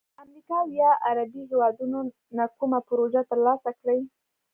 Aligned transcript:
د 0.15 0.17
امریکا 0.23 0.55
او 0.61 0.67
یا 0.81 0.91
عربي 1.07 1.41
هیوادونو 1.51 1.99
نه 2.37 2.45
کومه 2.59 2.79
پروژه 2.89 3.21
تر 3.29 3.39
لاسه 3.45 3.69
کړي، 3.79 3.99